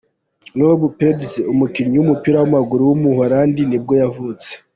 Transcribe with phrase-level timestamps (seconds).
[0.59, 4.49] Rob Penders, umukinnyi w’umupira w’amaguru w’umuholandi nibwo yavutse.